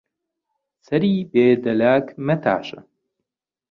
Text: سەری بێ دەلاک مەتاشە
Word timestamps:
سەری 0.85 1.15
بێ 1.31 1.47
دەلاک 1.63 2.05
مەتاشە 2.25 2.79